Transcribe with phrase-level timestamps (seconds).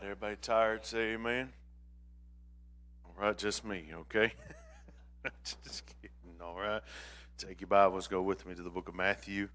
[0.00, 0.84] right, everybody tired?
[0.84, 1.52] Say amen.
[3.04, 4.32] All right, just me, okay?
[5.44, 6.80] just kidding, all right.
[7.36, 9.48] Take your Bibles, go with me to the book of Matthew,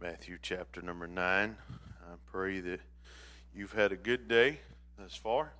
[0.00, 1.56] Matthew chapter number 9.
[1.70, 2.80] I pray that
[3.54, 4.60] you've had a good day
[4.98, 5.52] thus far.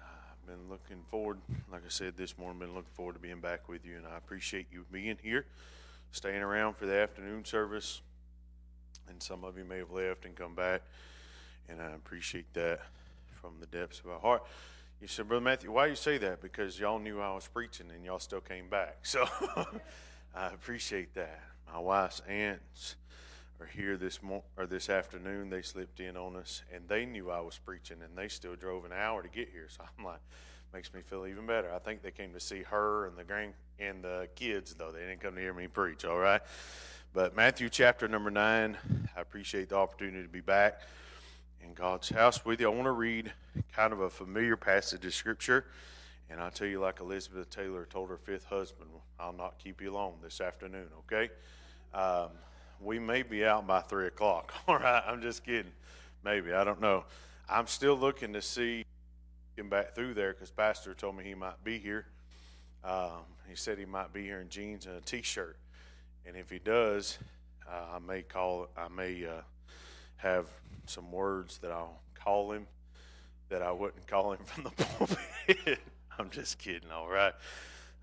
[0.00, 1.38] I've been looking forward,
[1.70, 4.16] like I said this morning, been looking forward to being back with you, and I
[4.16, 5.46] appreciate you being here,
[6.10, 8.00] staying around for the afternoon service.
[9.08, 10.82] And some of you may have left and come back
[11.68, 12.80] and I appreciate that
[13.44, 14.42] from the depths of our heart.
[15.02, 16.40] You said, Brother Matthew, why you say that?
[16.40, 18.98] Because y'all knew I was preaching and y'all still came back.
[19.02, 19.26] So
[20.34, 21.40] I appreciate that.
[21.72, 22.96] My wife's aunts
[23.60, 25.50] are here this mo- or this afternoon.
[25.50, 28.84] They slipped in on us and they knew I was preaching and they still drove
[28.84, 29.68] an hour to get here.
[29.68, 30.20] So I'm like,
[30.72, 31.70] makes me feel even better.
[31.72, 34.90] I think they came to see her and the grand and the kids though.
[34.90, 36.04] They didn't come to hear me preach.
[36.06, 36.40] All right.
[37.12, 38.76] But Matthew chapter number nine,
[39.16, 40.80] I appreciate the opportunity to be back
[41.64, 42.66] in God's house with you.
[42.66, 43.32] I want to read
[43.74, 45.66] kind of a familiar passage of Scripture.
[46.30, 49.92] And I'll tell you, like Elizabeth Taylor told her fifth husband, I'll not keep you
[49.92, 51.30] long this afternoon, okay?
[51.92, 52.30] Um,
[52.80, 55.02] we may be out by 3 o'clock, all right?
[55.06, 55.72] I'm just kidding.
[56.24, 57.04] Maybe, I don't know.
[57.48, 58.84] I'm still looking to see
[59.56, 62.06] him back through there because Pastor told me he might be here.
[62.82, 65.56] Um, he said he might be here in jeans and a t shirt.
[66.26, 67.18] And if he does,
[67.70, 69.42] uh, I may call, I may uh,
[70.16, 70.48] have
[70.86, 72.66] some words that I'll call him
[73.48, 75.78] that I wouldn't call him from the pulpit.
[76.18, 77.34] I'm just kidding, all right.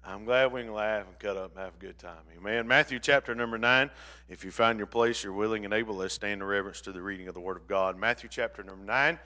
[0.04, 2.24] I'm glad we can laugh and cut up and have a good time.
[2.36, 2.68] Amen.
[2.68, 3.92] Matthew chapter number 9.
[4.30, 7.02] If you find your place, you're willing and able, let's stand in reverence to the
[7.02, 7.98] reading of the Word of God.
[7.98, 9.20] Matthew chapter number 9,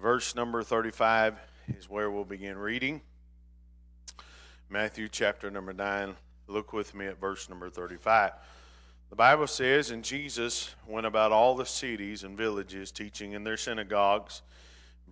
[0.00, 1.36] verse number 35
[1.76, 3.02] is where we'll begin reading.
[4.70, 6.16] Matthew chapter number 9.
[6.48, 8.32] Look with me at verse number 35.
[9.10, 13.56] The Bible says, And Jesus went about all the cities and villages, teaching in their
[13.56, 14.42] synagogues,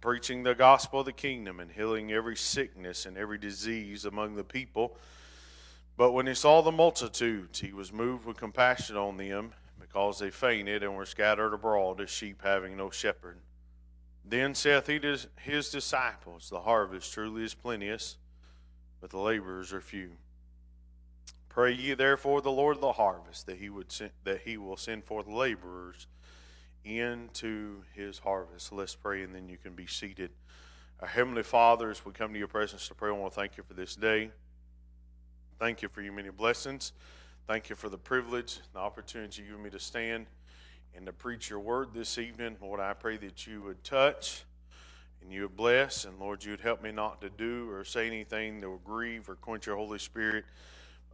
[0.01, 4.45] preaching the gospel of the kingdom, and healing every sickness and every disease among the
[4.45, 4.97] people.
[5.97, 10.31] But when he saw the multitudes, he was moved with compassion on them, because they
[10.31, 13.39] fainted and were scattered abroad as sheep having no shepherd.
[14.25, 18.17] Then saith he to his disciples, The harvest truly is plenteous,
[19.01, 20.13] but the laborers are few.
[21.55, 24.77] Pray ye therefore the Lord of the harvest that he would send, that he will
[24.77, 26.09] send forth laborers
[26.85, 28.73] into his harvest.
[28.73, 30.31] Let's pray and then you can be seated.
[30.99, 33.57] Our Heavenly Father, as we come to your presence to pray, I want to thank
[33.57, 34.33] you for this day.
[35.61, 36.93] Thank you for your many blessings.
[37.47, 40.27] Thank you for the privilege, the opportunity you give me to stand
[40.97, 42.57] and to preach your word this evening.
[42.61, 44.43] Lord, I pray that you would touch
[45.23, 48.09] and you would bless, and Lord, you would help me not to do or say
[48.09, 50.47] anything that will grieve or quench your Holy Spirit.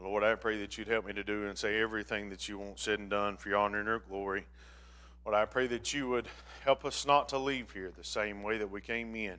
[0.03, 2.79] Lord, I pray that you'd help me to do and say everything that you want
[2.79, 4.47] said and done for your honor and your glory.
[5.25, 6.27] Lord, I pray that you would
[6.65, 9.37] help us not to leave here the same way that we came in.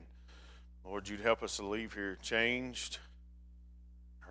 [0.84, 2.98] Lord, you'd help us to leave here changed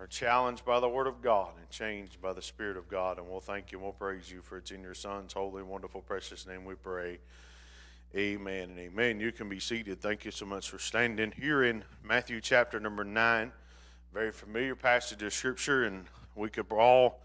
[0.00, 3.18] or challenged by the Word of God and changed by the Spirit of God.
[3.18, 6.00] And we'll thank you and we'll praise you for it's in your Son's holy, wonderful,
[6.00, 7.18] precious name we pray.
[8.14, 9.20] Amen and amen.
[9.20, 10.00] You can be seated.
[10.00, 13.52] Thank you so much for standing here in Matthew chapter number 9.
[14.12, 16.04] Very familiar passage of Scripture, and
[16.34, 17.20] we could all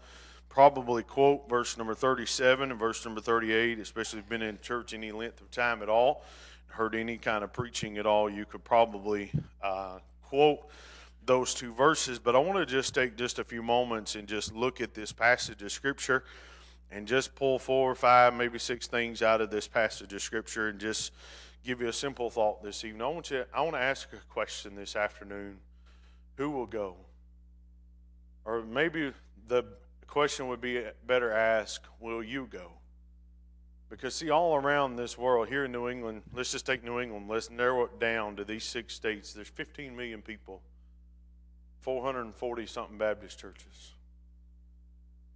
[0.48, 4.94] probably quote verse number 37 and verse number 38, especially if you've been in church
[4.94, 6.24] any length of time at all,
[6.68, 9.30] heard any kind of preaching at all, you could probably
[9.62, 10.60] uh, quote
[11.26, 12.18] those two verses.
[12.18, 15.12] But I want to just take just a few moments and just look at this
[15.12, 16.24] passage of Scripture
[16.90, 20.68] and just pull four or five, maybe six things out of this passage of Scripture
[20.68, 21.12] and just
[21.64, 23.02] give you a simple thought this evening.
[23.02, 25.58] I want, you, I want to ask a question this afternoon.
[26.36, 26.96] Who will go?
[28.48, 29.12] Or maybe
[29.46, 29.62] the
[30.06, 32.72] question would be better asked, will you go?
[33.90, 37.26] Because, see, all around this world, here in New England, let's just take New England,
[37.28, 39.34] let's narrow it down to these six states.
[39.34, 40.62] There's 15 million people,
[41.80, 43.92] 440 something Baptist churches.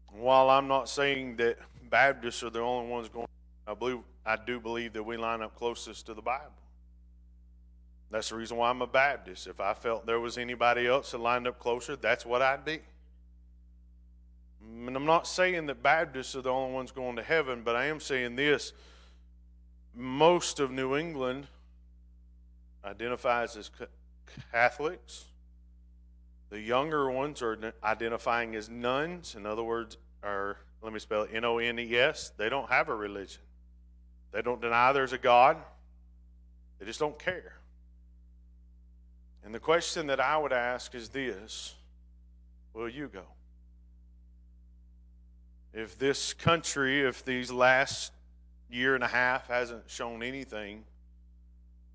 [0.09, 1.59] While I'm not saying that
[1.91, 3.29] Baptists are the only ones going,
[3.67, 6.53] I believe I do believe that we line up closest to the Bible.
[8.11, 9.47] That's the reason why I'm a Baptist.
[9.47, 12.81] If I felt there was anybody else that lined up closer, that's what I'd be.
[14.65, 17.87] And I'm not saying that Baptists are the only ones going to heaven, but I
[17.87, 18.73] am saying this.
[19.95, 21.47] Most of New England
[22.85, 23.71] identifies as
[24.51, 25.27] Catholics.
[26.51, 29.35] The younger ones are identifying as nones.
[29.35, 32.33] In other words, are let me spell it N O N E S.
[32.37, 33.43] They don't have a religion.
[34.33, 35.59] They don't deny there's a God.
[36.79, 37.55] They just don't care.
[39.45, 41.75] And the question that I would ask is this
[42.75, 43.23] Will you go?
[45.73, 48.13] If this country, if these last
[48.71, 50.85] year and a half hasn't shown anything,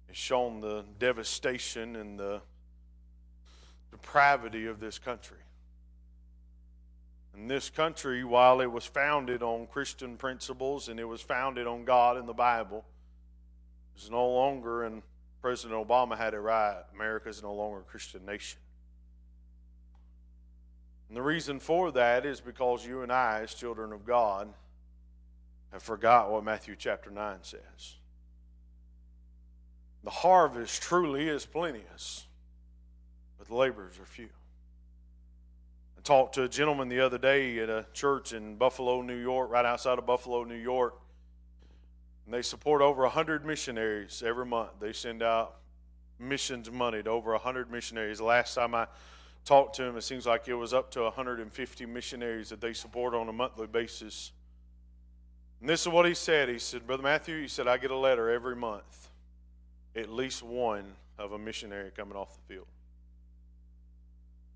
[0.10, 2.42] it shown the devastation and the
[3.92, 5.38] depravity of this country.
[7.36, 11.86] And this country, while it was founded on Christian principles and it was founded on
[11.86, 12.84] God and the Bible,
[13.96, 15.04] is no longer, and
[15.42, 18.60] President Obama had it right, America is no longer a Christian nation.
[21.08, 24.54] And the reason for that is because you and I, as children of God,
[25.72, 27.96] have forgot what Matthew chapter 9 says.
[30.04, 32.26] The harvest truly is plenteous,
[33.38, 34.30] but the laborers are few.
[35.98, 39.50] I talked to a gentleman the other day at a church in Buffalo, New York,
[39.50, 40.96] right outside of Buffalo, New York.
[42.26, 44.72] And they support over 100 missionaries every month.
[44.80, 45.56] They send out
[46.20, 48.20] missions money to over 100 missionaries.
[48.20, 48.88] Last time I
[49.48, 53.14] talked to him, it seems like it was up to 150 missionaries that they support
[53.14, 54.32] on a monthly basis.
[55.62, 56.50] And this is what he said.
[56.50, 59.10] He said, Brother Matthew, he said, I get a letter every month,
[59.96, 62.68] at least one of a missionary coming off the field.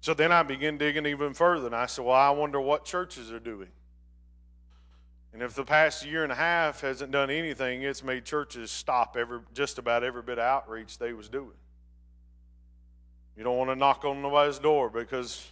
[0.02, 3.32] So then I began digging even further, and I said, Well, I wonder what churches
[3.32, 3.70] are doing.
[5.34, 9.16] And if the past year and a half hasn't done anything, it's made churches stop
[9.16, 11.54] every just about every bit of outreach they was doing.
[13.38, 15.52] You don't want to knock on nobody's door because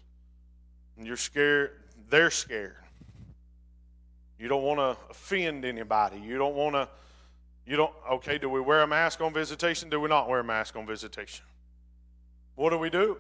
[0.98, 1.72] you're scared,
[2.10, 2.76] they're scared.
[4.38, 6.20] You don't want to offend anybody.
[6.20, 6.88] You don't want to,
[7.66, 9.90] you don't, okay, do we wear a mask on visitation?
[9.90, 11.46] Do we not wear a mask on visitation?
[12.56, 13.18] What do we do?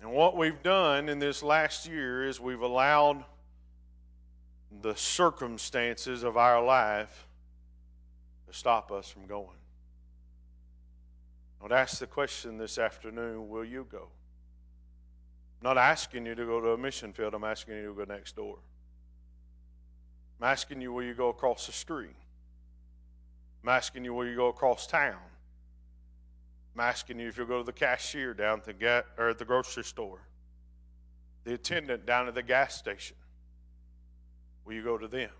[0.00, 3.24] And what we've done in this last year is we've allowed
[4.82, 7.26] the circumstances of our life
[8.46, 9.56] to stop us from going.
[11.64, 14.08] I would ask the question this afternoon will you go?
[15.62, 18.04] I'm not asking you to go to a mission field, I'm asking you to go
[18.04, 18.58] next door.
[20.38, 22.16] I'm asking you, will you go across the street?
[23.62, 25.16] I'm asking you, will you go across town?
[26.74, 29.46] I'm asking you if you'll go to the cashier down at the, or at the
[29.46, 30.20] grocery store,
[31.44, 33.16] the attendant down at the gas station.
[34.66, 35.30] Will you go to them?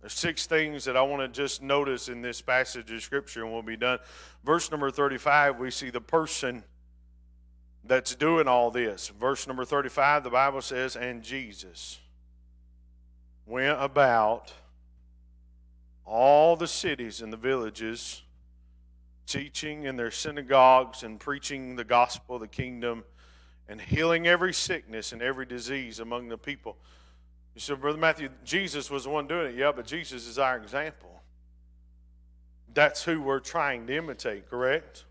[0.00, 3.52] There's six things that I want to just notice in this passage of Scripture, and
[3.52, 3.98] we'll be done.
[4.44, 6.62] Verse number 35, we see the person
[7.84, 9.08] that's doing all this.
[9.08, 11.98] Verse number 35, the Bible says, And Jesus
[13.46, 14.52] went about
[16.04, 18.22] all the cities and the villages,
[19.26, 23.04] teaching in their synagogues and preaching the gospel of the kingdom
[23.68, 26.76] and healing every sickness and every disease among the people.
[27.56, 29.58] You said, Brother Matthew, Jesus was the one doing it.
[29.58, 31.22] Yeah, but Jesus is our example.
[32.74, 35.06] That's who we're trying to imitate, correct?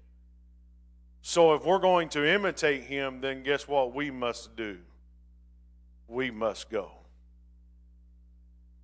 [1.24, 4.78] So if we're going to imitate him, then guess what we must do?
[6.08, 6.92] We must go.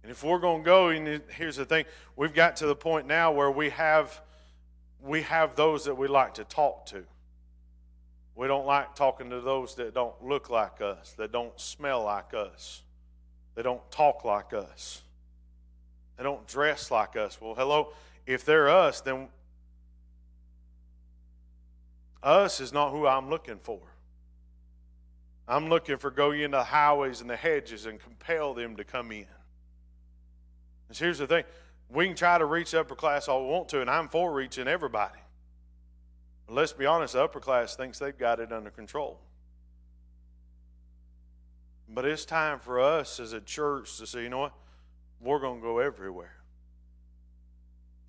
[0.02, 1.86] And if we're going to go, and here's the thing,
[2.16, 4.24] we've got to the point now where we have
[5.04, 7.04] we have those that we like to talk to.
[8.36, 12.34] We don't like talking to those that don't look like us, that don't smell like
[12.34, 12.82] us,
[13.56, 15.02] they don't talk like us,
[16.18, 17.40] they don't dress like us.
[17.42, 17.94] Well, hello,
[18.26, 19.28] if they're us, then
[22.24, 23.80] us is not who I'm looking for.
[25.48, 29.12] I'm looking for go into the highways and the hedges and compel them to come
[29.12, 29.26] in.
[30.88, 31.44] And here's the thing
[31.90, 34.68] we can try to reach upper class all we want to, and I'm for reaching
[34.68, 35.20] everybody.
[36.48, 39.20] But let's be honest, the upper class thinks they've got it under control.
[41.94, 44.54] But it's time for us as a church to say, you know what?
[45.20, 46.36] We're going to go everywhere.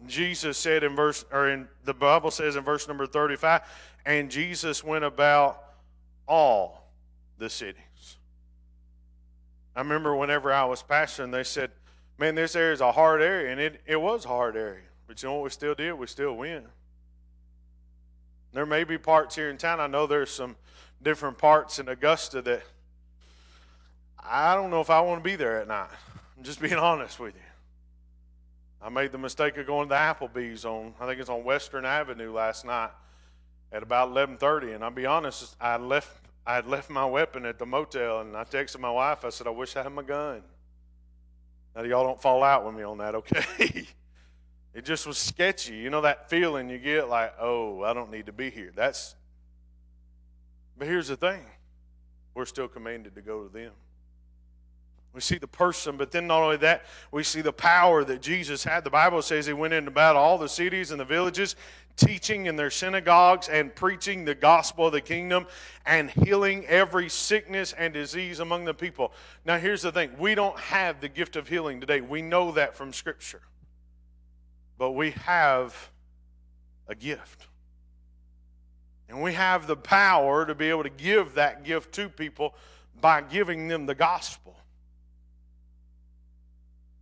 [0.06, 3.62] Jesus said in verse, or in the Bible says in verse number 35,
[4.06, 5.62] and Jesus went about
[6.26, 6.90] all
[7.38, 8.16] the cities.
[9.74, 11.70] I remember whenever I was pastoring, they said,
[12.18, 14.84] man, this area is a hard area, and it, it was a hard area.
[15.06, 15.94] But you know what we still did?
[15.94, 16.64] We still win.
[18.52, 19.80] There may be parts here in town.
[19.80, 20.56] I know there's some
[21.02, 22.62] different parts in Augusta that
[24.22, 25.90] I don't know if I want to be there at night.
[26.36, 27.40] I'm just being honest with you.
[28.80, 31.84] I made the mistake of going to the Applebee's on I think it's on Western
[31.84, 32.90] Avenue last night
[33.70, 37.58] at about 11:30, and I'll be honest, I left I had left my weapon at
[37.58, 39.24] the motel, and I texted my wife.
[39.24, 40.42] I said, "I wish I had my gun."
[41.74, 43.86] Now, y'all don't fall out with me on that, okay?
[44.74, 45.76] it just was sketchy.
[45.76, 48.72] You know that feeling you get like, oh, I don't need to be here.
[48.74, 49.14] That's.
[50.76, 51.44] But here's the thing
[52.34, 53.72] we're still commanded to go to them.
[55.14, 58.64] We see the person, but then not only that, we see the power that Jesus
[58.64, 58.82] had.
[58.82, 61.54] The Bible says he went into about all the cities and the villages,
[61.96, 65.46] teaching in their synagogues and preaching the gospel of the kingdom
[65.84, 69.12] and healing every sickness and disease among the people.
[69.44, 72.00] Now, here's the thing we don't have the gift of healing today.
[72.00, 73.42] We know that from Scripture.
[74.78, 75.90] But we have
[76.88, 77.46] a gift.
[79.10, 82.54] And we have the power to be able to give that gift to people
[82.98, 84.56] by giving them the gospel.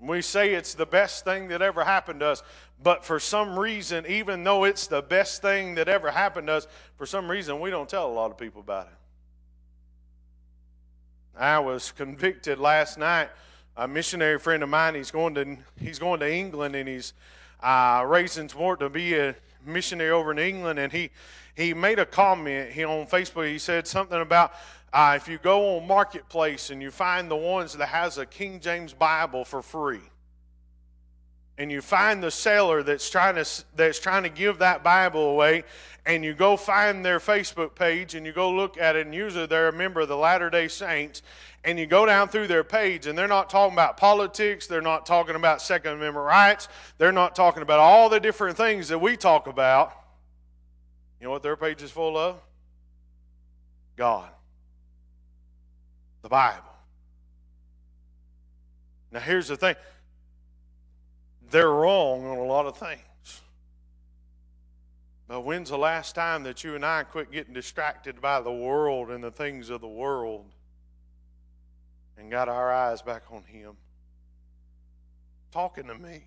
[0.01, 2.43] We say it's the best thing that ever happened to us,
[2.83, 6.67] but for some reason, even though it's the best thing that ever happened to us,
[6.97, 8.93] for some reason we don't tell a lot of people about it.
[11.39, 13.29] I was convicted last night.
[13.77, 17.13] A missionary friend of mine, he's going to he's going to England and he's
[17.63, 21.11] uh, raising support to be a missionary over in England, and he
[21.55, 23.51] he made a comment he, on Facebook.
[23.51, 24.53] He said something about
[24.93, 28.59] uh, if you go on Marketplace and you find the ones that has a King
[28.59, 30.01] James Bible for free,
[31.59, 35.63] and you find the seller that's trying to that's trying to give that Bible away,
[36.07, 39.47] and you go find their Facebook page and you go look at it, and usually
[39.47, 41.23] they're a member of the Latter Day Saints,
[41.63, 45.07] and you go down through their page, and they're not talking about politics, they're not
[45.07, 46.67] talking about Second Amendment rights,
[46.99, 49.93] they're not talking about all the different things that we talk about.
[51.21, 52.41] You know what their page is full of?
[53.97, 54.31] God
[56.23, 56.65] the Bible.
[59.13, 59.77] Now, here's the thing
[61.51, 63.01] they're wrong on a lot of things.
[65.27, 69.11] But when's the last time that you and I quit getting distracted by the world
[69.11, 70.47] and the things of the world
[72.19, 73.77] and got our eyes back on Him?
[75.53, 76.23] Talking to me.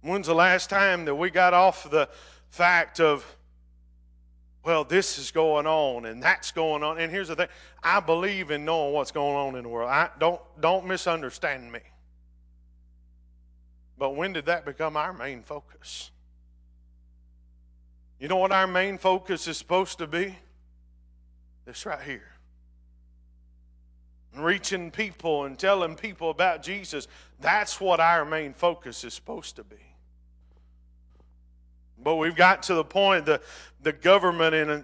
[0.00, 2.08] When's the last time that we got off the
[2.48, 3.36] fact of
[4.66, 6.98] well, this is going on and that's going on.
[6.98, 7.46] And here's the thing
[7.84, 9.88] I believe in knowing what's going on in the world.
[9.88, 11.78] I, don't, don't misunderstand me.
[13.96, 16.10] But when did that become our main focus?
[18.18, 20.36] You know what our main focus is supposed to be?
[21.64, 22.32] This right here.
[24.36, 27.06] Reaching people and telling people about Jesus.
[27.40, 29.76] That's what our main focus is supposed to be.
[32.02, 33.40] But we've got to the point the
[33.82, 34.80] the government and uh,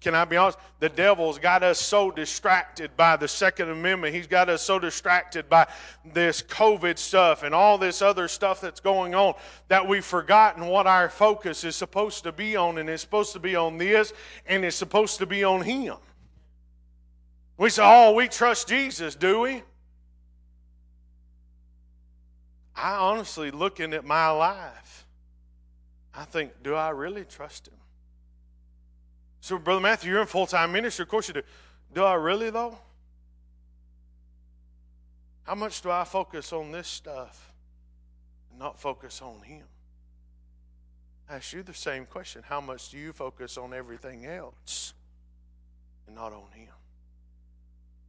[0.00, 0.58] can I be honest?
[0.78, 4.14] The devil's got us so distracted by the Second Amendment.
[4.14, 5.68] He's got us so distracted by
[6.14, 9.34] this COVID stuff and all this other stuff that's going on
[9.68, 12.78] that we've forgotten what our focus is supposed to be on.
[12.78, 14.14] And it's supposed to be on this
[14.46, 15.96] and it's supposed to be on Him.
[17.58, 19.62] We say, oh, we trust Jesus, do we?
[22.74, 25.06] I honestly, looking at my life,
[26.20, 27.78] I think, do I really trust him?
[29.40, 31.04] So, Brother Matthew, you're in full time ministry.
[31.04, 31.42] Of course you do.
[31.94, 32.76] Do I really, though?
[35.44, 37.54] How much do I focus on this stuff
[38.50, 39.64] and not focus on him?
[41.26, 42.42] I ask you the same question.
[42.46, 44.92] How much do you focus on everything else
[46.06, 46.68] and not on him?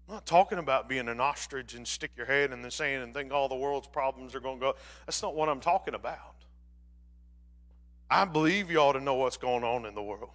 [0.09, 3.13] I'm not talking about being an ostrich and stick your head in the sand and
[3.13, 4.75] think all the world's problems are going to go.
[5.05, 6.40] That's not what I'm talking about.
[8.13, 10.31] I believe you ought to know what's going on in the world.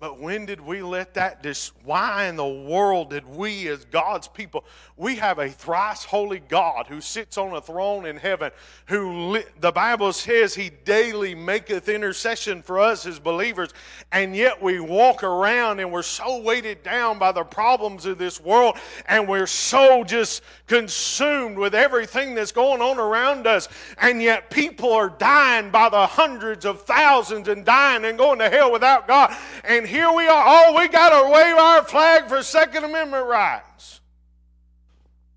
[0.00, 4.28] But when did we let that dis- why in the world did we as God's
[4.28, 4.64] people
[4.96, 8.52] we have a thrice holy God who sits on a throne in heaven
[8.86, 13.70] who li- the Bible says he daily maketh intercession for us as believers
[14.12, 18.40] and yet we walk around and we're so weighted down by the problems of this
[18.40, 18.76] world
[19.08, 24.92] and we're so just consumed with everything that's going on around us and yet people
[24.92, 29.36] are dying by the hundreds of thousands and dying and going to hell without God
[29.64, 30.44] and here we are.
[30.46, 34.00] Oh, we got to wave our flag for Second Amendment rights.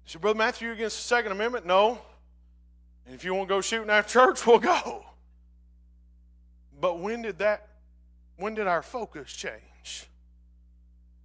[0.05, 1.65] So, Brother Matthew, you against the Second Amendment?
[1.65, 2.00] No.
[3.05, 5.05] And if you want to go shooting after church, we'll go.
[6.79, 7.67] But when did that,
[8.38, 10.08] when did our focus change?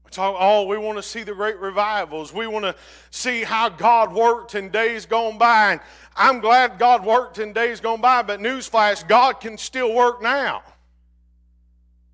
[0.04, 2.32] We talk, oh, we want to see the great revivals.
[2.32, 2.76] We want to
[3.10, 5.72] see how God worked in days gone by.
[5.72, 5.80] And
[6.14, 10.62] I'm glad God worked in days gone by, but newsflash, God can still work now.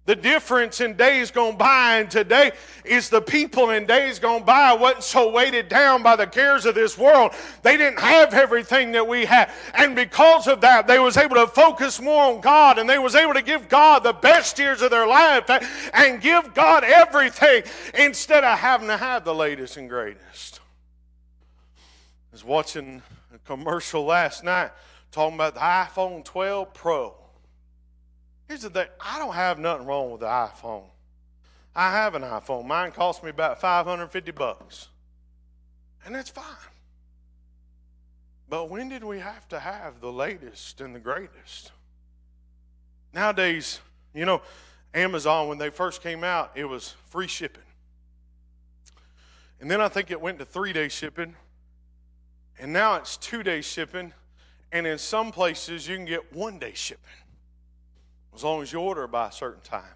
[0.04, 2.52] The difference in days gone by and today
[2.84, 6.74] is the people in days gone by wasn't so weighted down by the cares of
[6.74, 7.32] this world.
[7.62, 9.54] They didn't have everything that we have.
[9.74, 13.14] And because of that, they was able to focus more on God and they was
[13.14, 15.48] able to give God the best years of their life
[15.94, 17.62] and give God everything
[17.94, 20.58] instead of having to have the latest and greatest.
[21.76, 24.72] I was watching a commercial last night
[25.12, 27.21] talking about the iPhone 12 Pro.
[28.52, 30.84] Here's the thing I don't have nothing wrong with the iPhone.
[31.74, 32.66] I have an iPhone.
[32.66, 34.88] Mine cost me about 550 bucks.
[36.04, 36.44] And that's fine.
[38.50, 41.72] But when did we have to have the latest and the greatest?
[43.14, 43.80] Nowadays,
[44.12, 44.42] you know,
[44.92, 47.62] Amazon, when they first came out, it was free shipping.
[49.62, 51.34] And then I think it went to three day shipping.
[52.58, 54.12] And now it's two day shipping.
[54.72, 57.21] And in some places, you can get one day shipping
[58.34, 59.94] as long as you order by a certain time.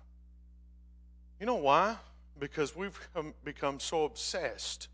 [1.41, 1.97] You know why?
[2.39, 2.99] Because we've
[3.45, 4.89] become so obsessed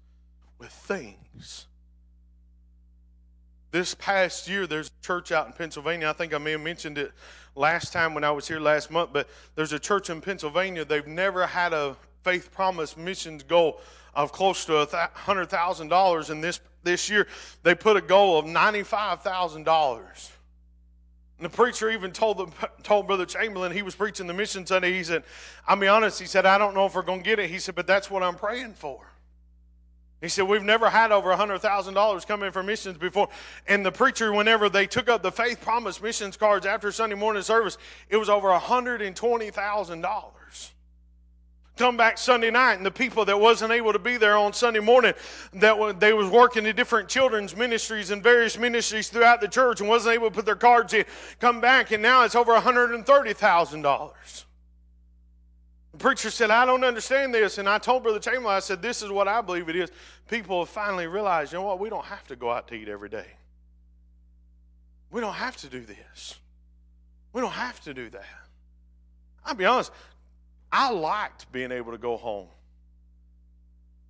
[0.58, 1.66] with things.
[3.70, 6.08] This past year, there's a church out in Pennsylvania.
[6.08, 7.12] I think I may have mentioned it
[7.54, 10.84] last time when I was here last month, but there's a church in Pennsylvania.
[10.84, 13.80] They've never had a faith promise missions goal
[14.14, 16.30] of close to $100,000.
[16.30, 17.26] And this, this year,
[17.62, 20.30] they put a goal of $95,000.
[21.42, 22.46] And the preacher even told, the,
[22.84, 25.24] told Brother Chamberlain, he was preaching the mission Sunday, he said,
[25.66, 27.50] I'll be honest, he said, I don't know if we're going to get it.
[27.50, 29.00] He said, but that's what I'm praying for.
[30.20, 33.28] He said, We've never had over $100,000 come in for missions before.
[33.66, 37.42] And the preacher, whenever they took up the faith promise missions cards after Sunday morning
[37.42, 37.76] service,
[38.08, 40.70] it was over $120,000
[41.76, 44.80] come back Sunday night, and the people that wasn't able to be there on Sunday
[44.80, 45.14] morning,
[45.54, 49.88] that they was working in different children's ministries and various ministries throughout the church and
[49.88, 51.04] wasn't able to put their cards in,
[51.40, 54.44] come back, and now it's over $130,000.
[55.92, 57.58] The preacher said, I don't understand this.
[57.58, 59.90] And I told Brother Chamberlain, I said, this is what I believe it is.
[60.28, 62.88] People have finally realized, you know what, we don't have to go out to eat
[62.88, 63.26] every day.
[65.10, 66.36] We don't have to do this.
[67.34, 68.24] We don't have to do that.
[69.44, 69.92] I'll be honest,
[70.72, 72.48] I liked being able to go home.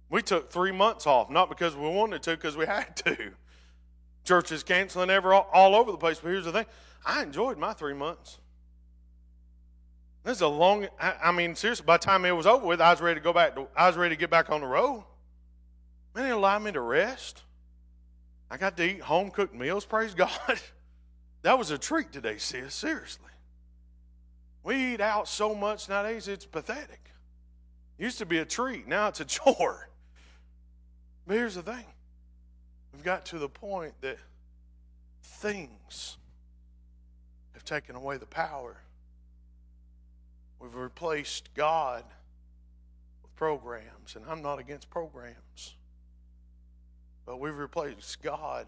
[0.08, 3.32] We took three months off, not because we wanted to, because we had to.
[4.24, 6.20] Churches canceling ever all, all over the place.
[6.20, 6.66] But here's the thing
[7.04, 8.38] I enjoyed my three months.
[10.22, 12.80] This is a long, I, I mean, seriously, by the time it was over with,
[12.80, 14.66] I was ready to go back, to, I was ready to get back on the
[14.68, 15.02] road.
[16.14, 17.42] Man, it allowed me to rest.
[18.48, 20.30] I got to eat home cooked meals, praise God.
[21.42, 23.30] that was a treat today, sis, seriously.
[24.62, 27.10] We eat out so much nowadays, it's pathetic.
[27.98, 29.88] used to be a treat, now it's a chore.
[31.26, 31.84] But here's the thing
[32.92, 34.18] we've got to the point that
[35.22, 36.18] things
[37.54, 38.76] have taken away the power.
[40.60, 42.04] We've replaced God
[43.22, 45.74] with programs, and I'm not against programs,
[47.26, 48.66] but we've replaced God.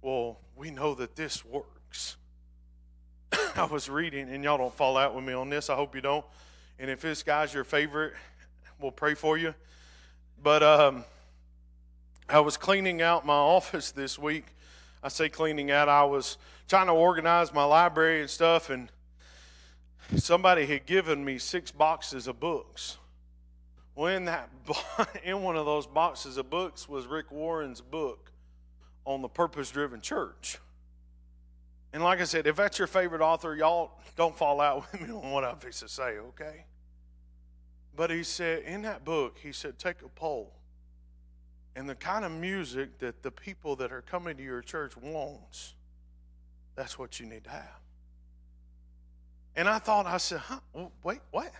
[0.00, 2.16] Well, we know that this works.
[3.56, 5.70] I was reading, and y'all don't fall out with me on this.
[5.70, 6.24] I hope you don't.
[6.78, 8.14] And if this guy's your favorite,
[8.80, 9.54] we'll pray for you.
[10.42, 11.04] But um,
[12.28, 14.46] I was cleaning out my office this week.
[15.02, 16.38] I say cleaning out, I was
[16.68, 18.90] trying to organize my library and stuff, and
[20.16, 22.98] somebody had given me six boxes of books.
[23.94, 24.48] Well, in, that,
[25.24, 28.30] in one of those boxes of books was Rick Warren's book
[29.04, 30.58] on the purpose driven church.
[31.98, 35.12] And like I said, if that's your favorite author, y'all don't fall out with me
[35.12, 36.64] on what I'm fixing to say, okay?
[37.96, 40.52] But he said, in that book, he said, take a poll.
[41.74, 45.74] And the kind of music that the people that are coming to your church wants,
[46.76, 47.80] that's what you need to have.
[49.56, 50.60] And I thought, I said, huh,
[51.02, 51.50] wait, what?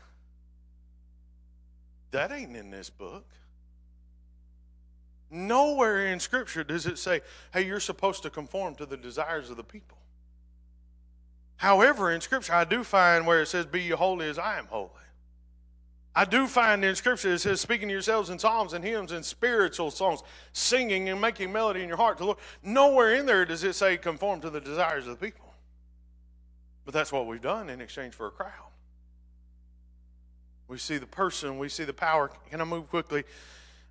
[2.12, 3.26] That ain't in this book.
[5.32, 7.22] Nowhere in Scripture does it say,
[7.52, 9.97] hey, you're supposed to conform to the desires of the people.
[11.58, 14.66] However, in Scripture, I do find where it says, Be ye holy as I am
[14.66, 14.90] holy.
[16.14, 19.24] I do find in Scripture it says, Speaking to yourselves in psalms and hymns and
[19.24, 22.38] spiritual songs, singing and making melody in your heart to the Lord.
[22.62, 25.52] Nowhere in there does it say, Conform to the desires of the people.
[26.84, 28.52] But that's what we've done in exchange for a crowd.
[30.68, 32.30] We see the person, we see the power.
[32.50, 33.24] Can I move quickly?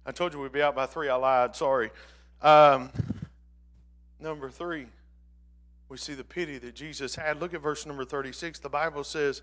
[0.05, 1.09] I told you we'd be out by three.
[1.09, 1.53] I lied.
[1.53, 1.91] Sorry.
[2.41, 2.91] Um,
[4.21, 4.85] number three
[5.89, 7.39] we see the pity that Jesus had.
[7.39, 8.59] Look at verse number 36.
[8.59, 9.41] The Bible says,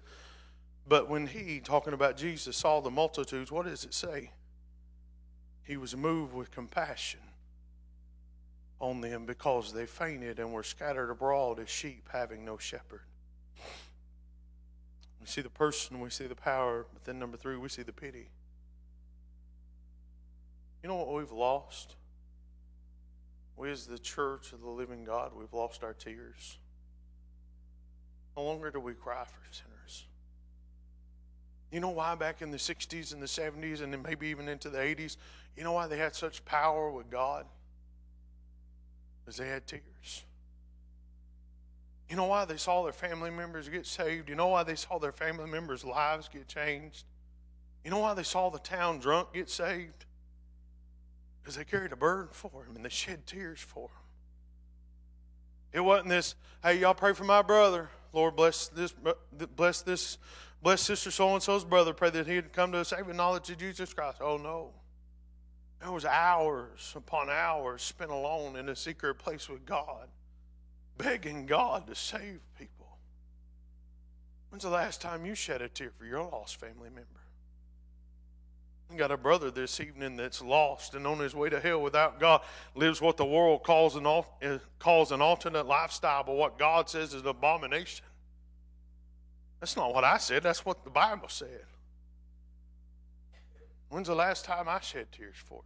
[0.87, 4.31] But when he, talking about Jesus, saw the multitudes, what does it say?
[5.65, 7.21] He was moved with compassion
[8.81, 13.01] on them because they fainted and were scattered abroad as sheep having no shepherd.
[15.21, 17.95] We see the person, we see the power, but then number three, we see the
[17.95, 18.29] pity.
[20.83, 21.97] You know what we've lost?
[23.57, 26.59] We, as the church of the living God, we've lost our tears.
[28.37, 30.07] No longer do we cry for sinners.
[31.71, 34.71] You know why back in the 60s and the 70s and then maybe even into
[34.71, 35.17] the 80s,
[35.57, 37.47] you know why they had such power with God?
[39.25, 40.25] Because they had tears.
[42.09, 44.29] You know why they saw their family members get saved?
[44.29, 47.05] You know why they saw their family members' lives get changed?
[47.85, 50.05] You know why they saw the town drunk get saved?
[51.45, 54.03] Because they carried a burden for him and they shed tears for him.
[55.75, 57.91] It wasn't this, hey, y'all pray for my brother.
[58.15, 58.95] Lord, bless this,
[59.57, 60.17] bless this,
[60.63, 61.93] bless Sister so and so's brother.
[61.93, 64.19] Pray that he'd come to a saving knowledge of Jesus Christ.
[64.23, 64.71] Oh, no.
[65.81, 70.09] There was hours upon hours spent alone in a secret place with God
[70.97, 72.99] begging God to save people.
[74.49, 77.24] When's the last time you shed a tear for your lost family member?
[78.97, 82.43] Got a brother this evening that's lost and on his way to hell without God,
[82.77, 84.23] lives what the world calls an, uh,
[84.79, 88.05] calls an alternate lifestyle, but what God says is an abomination.
[89.59, 91.65] That's not what I said, that's what the Bible said.
[93.89, 95.65] When's the last time I shed tears for him?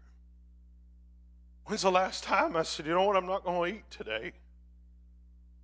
[1.66, 4.32] When's the last time I said, you know what, I'm not going to eat today?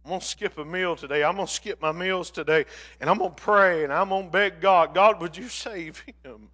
[0.04, 1.24] I'm going to skip a meal today.
[1.24, 2.66] I'm going to skip my meals today.
[3.00, 6.04] And I'm going to pray and I'm going to beg God, God, would you save
[6.22, 6.50] him?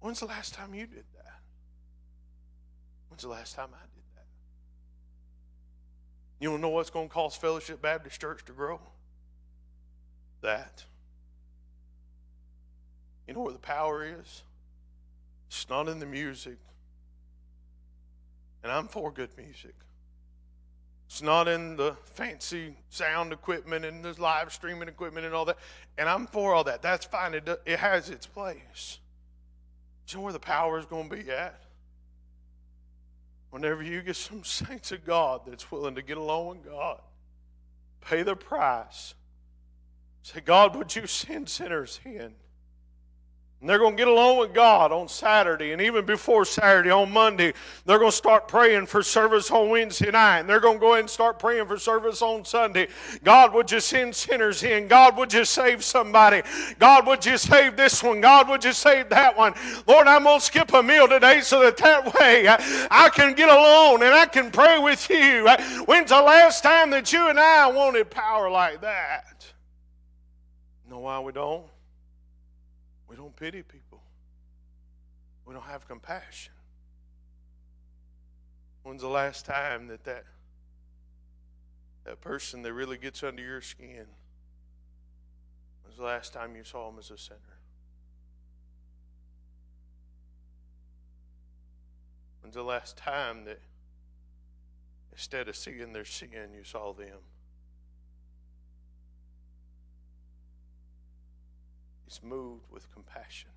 [0.00, 1.40] When's the last time you did that?
[3.08, 4.26] When's the last time I did that?
[6.40, 8.80] You don't know what's going to cause Fellowship Baptist Church to grow?
[10.42, 10.84] That.
[13.26, 14.42] You know where the power is?
[15.48, 16.58] It's not in the music.
[18.62, 19.74] And I'm for good music.
[21.06, 25.56] It's not in the fancy sound equipment and the live streaming equipment and all that.
[25.98, 26.82] And I'm for all that.
[26.82, 27.34] That's fine.
[27.34, 28.98] It, it has its place.
[30.06, 31.60] Do you know where the power is going to be at?
[33.50, 37.00] Whenever you get some saints of God that's willing to get along with God,
[38.00, 39.14] pay the price.
[40.22, 42.34] Say, God, would you send sinners in?
[43.66, 45.72] And they're going to get along with God on Saturday.
[45.72, 47.52] And even before Saturday, on Monday,
[47.84, 50.38] they're going to start praying for service on Wednesday night.
[50.38, 52.86] And they're going to go ahead and start praying for service on Sunday.
[53.24, 54.86] God, would you send sinners in?
[54.86, 56.42] God, would you save somebody?
[56.78, 58.20] God, would you save this one?
[58.20, 59.52] God, would you save that one?
[59.88, 63.34] Lord, I'm going to skip a meal today so that that way uh, I can
[63.34, 65.48] get alone and I can pray with you.
[65.48, 69.44] Uh, when's the last time that you and I wanted power like that?
[70.88, 71.66] know why we don't?
[73.08, 74.02] We don't pity people.
[75.44, 76.52] We don't have compassion.
[78.82, 80.24] When's the last time that that,
[82.04, 84.06] that person that really gets under your skin,
[85.82, 87.40] when's the last time you saw them as a sinner?
[92.42, 93.60] When's the last time that
[95.10, 97.18] instead of seeing their sin, you saw them?
[102.06, 103.50] He's moved with compassion.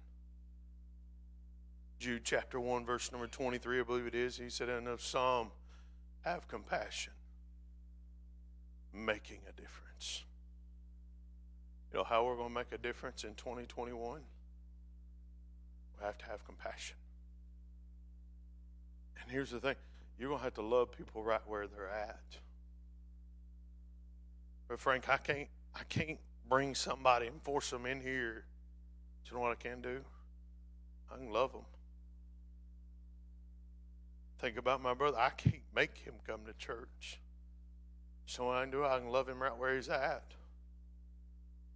[1.99, 4.37] Jude chapter 1, verse number 23, I believe it is.
[4.37, 5.51] He said, And of some
[6.21, 7.13] have compassion,
[8.93, 10.23] making a difference.
[11.91, 14.21] You know how we're going to make a difference in 2021?
[15.99, 16.95] We have to have compassion.
[19.21, 19.75] And here's the thing
[20.17, 22.37] you're going to have to love people right where they're at.
[24.67, 28.43] But Frank, I can't I can't bring somebody and force them in here.
[29.25, 29.99] You know what I can do?
[31.13, 31.61] I can love them.
[34.39, 35.17] Think about my brother.
[35.19, 37.19] I can't make him come to church.
[38.25, 40.23] So what I can do, I can love him right where he's at.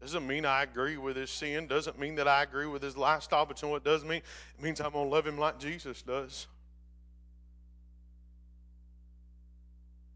[0.01, 1.67] Doesn't mean I agree with his sin.
[1.67, 3.45] Doesn't mean that I agree with his lifestyle.
[3.45, 4.21] But you know what it does mean?
[4.57, 6.47] It means I'm going to love him like Jesus does.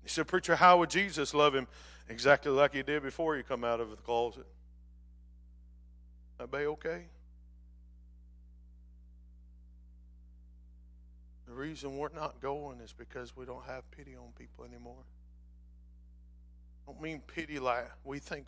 [0.03, 1.67] He said, Preacher, how would Jesus love him?
[2.09, 4.45] Exactly like you did before you come out of the closet.
[6.37, 7.07] That be okay?
[11.47, 15.03] The reason we're not going is because we don't have pity on people anymore.
[16.87, 18.47] I don't mean pity like we think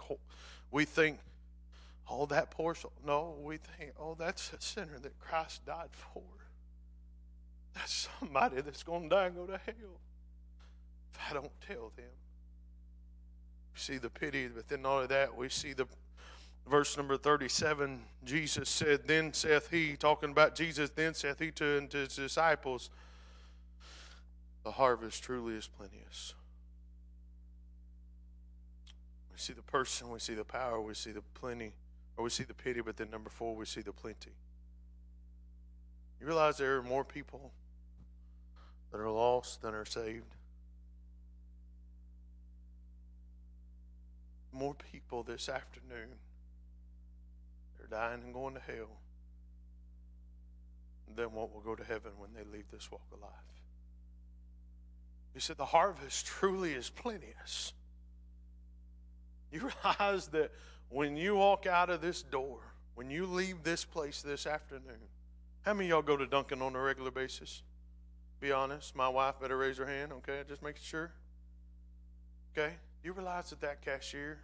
[0.71, 1.19] we think
[2.09, 2.93] oh that poor soul.
[3.05, 6.23] No, we think oh that's a sinner that Christ died for.
[7.73, 9.99] That's somebody that's going to die and go to hell.
[11.13, 12.05] If I don't tell them.
[13.79, 15.87] See the pity, but then all of that, we see the
[16.67, 21.87] verse number 37 jesus said then saith he talking about jesus then saith he to,
[21.87, 22.91] to his disciples
[24.63, 26.35] the harvest truly is plenteous
[29.31, 31.73] we see the person we see the power we see the plenty
[32.19, 34.31] or we see the pity but then number four we see the plenty.
[36.19, 37.53] You realize there are more people
[38.91, 40.35] that are lost than are saved
[44.51, 46.09] more people this afternoon.
[47.77, 48.97] They're dying and going to hell
[51.15, 53.31] than what will go to heaven when they leave this walk of life.
[55.33, 57.73] He said, The harvest truly is plenteous.
[59.51, 60.51] You realize that
[60.89, 62.59] when you walk out of this door,
[62.95, 64.99] when you leave this place this afternoon,
[65.61, 67.63] how many y'all go to Dunkin' on a regular basis?
[68.39, 68.95] Be honest.
[68.95, 70.41] My wife better raise her hand, okay?
[70.47, 71.11] Just making sure.
[72.57, 72.75] Okay?
[73.03, 74.39] You realize that that cashier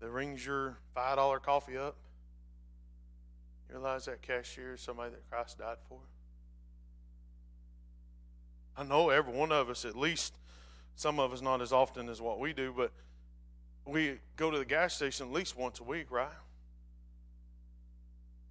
[0.00, 1.96] that rings your $5 coffee up,
[3.68, 5.98] you realize that cashier is somebody that Christ died for?
[8.76, 10.34] I know every one of us at least
[10.96, 12.92] some of us not as often as what we do, but
[13.86, 16.28] we go to the gas station at least once a week, right?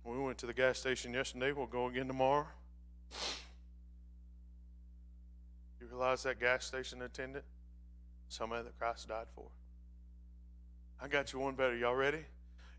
[0.04, 1.54] We went to the gas station yesterday.
[1.54, 2.48] We'll go again tomorrow.
[5.80, 7.46] You realize that gas station attendant?
[8.34, 9.46] Somebody that Christ died for.
[11.00, 11.76] I got you one better.
[11.76, 12.26] Y'all ready?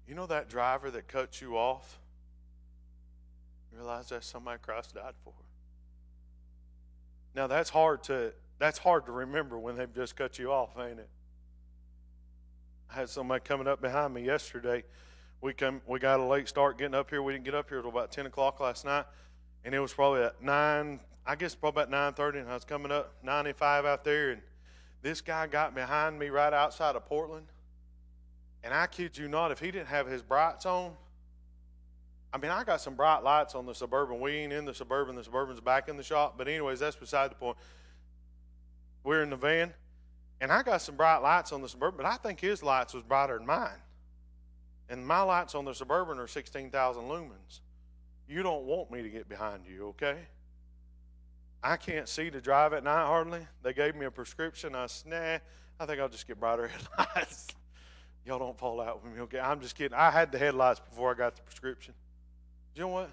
[0.09, 2.01] You know that driver that cuts you off?
[3.71, 5.33] You realize that's somebody Christ died for.
[7.37, 10.99] Now that's hard to that's hard to remember when they've just cut you off, ain't
[10.99, 11.09] it?
[12.91, 14.83] I had somebody coming up behind me yesterday.
[15.41, 17.23] We come we got a late start getting up here.
[17.23, 19.05] We didn't get up here until about ten o'clock last night.
[19.65, 22.65] And it was probably at nine I guess probably about nine thirty and I was
[22.65, 24.43] coming up ninety oh five out there and
[25.05, 27.47] this guy got behind me right outside of Portland.
[28.65, 30.93] And I kid you not, if he didn't have his brights on,
[32.33, 34.19] I mean, I got some bright lights on the Suburban.
[34.19, 35.15] We ain't in the Suburban.
[35.15, 36.37] The Suburban's back in the shop.
[36.39, 37.59] But, anyways, that's beside the point.
[39.05, 39.75] We're in the van,
[40.41, 43.03] and I got some bright lights on the Suburban, but I think his lights was
[43.03, 43.77] brighter than mine.
[44.89, 47.61] And my lights on the Suburban are 16,000 lumens.
[48.27, 50.17] You don't want me to get behind you, okay?
[51.67, 53.41] I can't see to drive at night hardly.
[53.63, 54.75] They gave me a prescription.
[54.75, 55.39] I said, nah,
[55.81, 57.49] I think I'll just get brighter headlights.
[58.27, 59.41] Y'all don't fall out with me, okay?
[59.41, 59.97] I'm just kidding.
[59.97, 61.95] I had the headlights before I got the prescription.
[62.75, 63.11] You know what?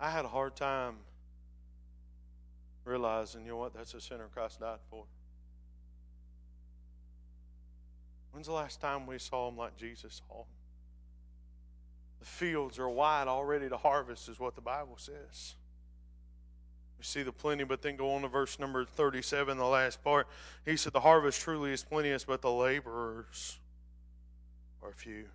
[0.00, 0.94] I had a hard time
[2.86, 5.04] realizing, you know what, that's a sinner Christ died for.
[8.32, 10.46] When's the last time we saw him like Jesus saw him?
[12.20, 15.54] The fields are wide already to harvest, is what the Bible says.
[16.98, 20.28] We see the plenty, but then go on to verse number 37, the last part.
[20.64, 23.58] He said, The harvest truly is plenteous, but the laborers
[24.82, 25.26] are few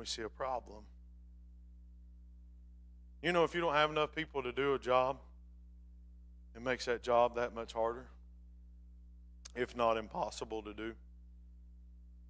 [0.00, 0.82] we see a problem.
[3.22, 5.18] You know, if you don't have enough people to do a job,
[6.56, 8.06] it makes that job that much harder,
[9.54, 10.94] if not impossible to do.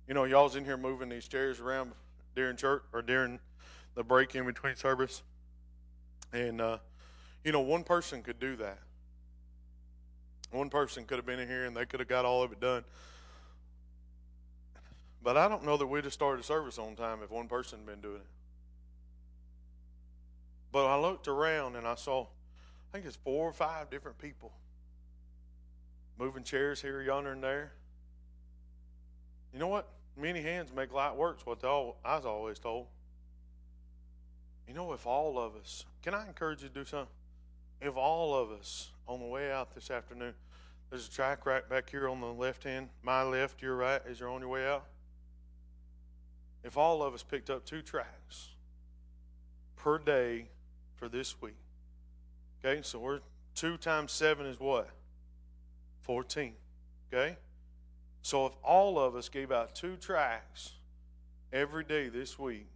[0.08, 1.92] You know, y'all's in here moving these chairs around
[2.34, 3.38] during church or during
[3.94, 5.22] the break in between service.
[6.32, 6.78] And, uh,
[7.44, 8.78] you know, one person could do that.
[10.50, 12.60] One person could have been in here and they could have got all of it
[12.60, 12.84] done.
[15.22, 17.86] But I don't know that we'd have started service on time if one person had
[17.86, 18.26] been doing it.
[20.72, 22.26] But I looked around and I saw, I
[22.92, 24.52] think it's four or five different people
[26.18, 27.72] moving chairs here, yonder, and there.
[29.52, 29.88] You know what?
[30.16, 32.86] Many hands make light works, what all, I was always told.
[34.70, 37.08] You know, if all of us, can I encourage you to do something?
[37.80, 40.34] If all of us on the way out this afternoon,
[40.88, 44.20] there's a track right back here on the left hand, my left, your right, as
[44.20, 44.84] you're on your way out
[46.62, 48.50] if all of us picked up two tracts
[49.76, 50.48] per day
[50.94, 51.56] for this week.
[52.62, 53.20] Okay, so we're
[53.54, 54.90] two times seven is what?
[56.02, 56.52] 14.
[57.12, 57.36] Okay?
[58.22, 60.74] So if all of us gave out two tracks
[61.52, 62.66] every day this week,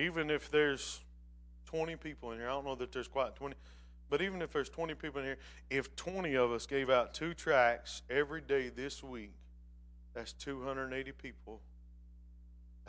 [0.00, 1.00] even if there's
[1.66, 3.54] 20 people in here, I don't know that there's quite 20,
[4.08, 7.34] but even if there's 20 people in here, if 20 of us gave out two
[7.34, 9.32] tracts every day this week,
[10.14, 11.60] that's 280 people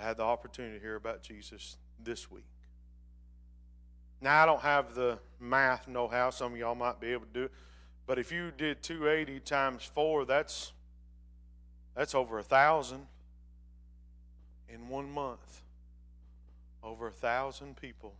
[0.01, 2.45] I had the opportunity to hear about Jesus this week.
[4.19, 6.29] Now, I don't have the math know how.
[6.31, 7.51] Some of y'all might be able to do it.
[8.07, 10.73] But if you did 280 times 4, that's,
[11.95, 13.05] that's over a 1,000
[14.69, 15.61] in one month.
[16.83, 18.13] Over a 1,000 people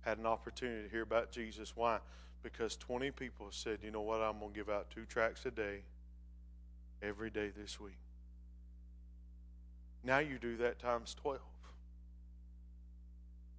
[0.00, 1.76] had an opportunity to hear about Jesus.
[1.76, 1.98] Why?
[2.42, 5.50] Because 20 people said, you know what, I'm going to give out two tracts a
[5.50, 5.82] day
[7.02, 7.98] every day this week.
[10.02, 11.40] Now you do that times 12.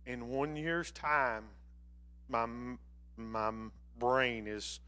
[0.06, 1.45] In one year's time,
[2.27, 2.45] my,
[3.15, 3.51] my
[3.97, 4.82] brain is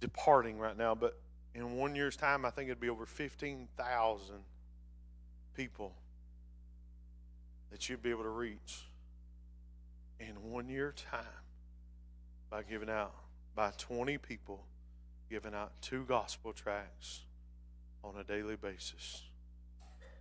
[0.00, 1.18] departing right now, but
[1.54, 4.36] in one year's time, I think it'd be over 15,000
[5.56, 5.92] people
[7.72, 8.86] that you'd be able to reach
[10.20, 11.24] in one year time
[12.50, 13.14] by giving out,
[13.56, 14.66] by 20 people
[15.30, 17.22] giving out two gospel tracts
[18.04, 19.22] on a daily basis.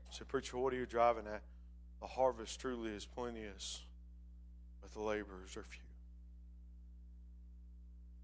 [0.10, 1.42] So, preacher, what are you driving at?
[2.00, 3.82] The harvest truly is plenteous,
[4.82, 5.82] but the laborers are few.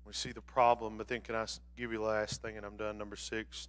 [0.06, 1.46] We see the problem, but then can I
[1.78, 2.98] give you last thing and I'm done?
[2.98, 3.68] Number six,